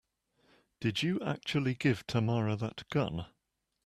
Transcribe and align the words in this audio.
Did 0.79 1.03
you 1.03 1.19
actually 1.21 1.75
give 1.75 2.07
Tamara 2.07 2.55
that 2.55 2.89
gun? 2.89 3.27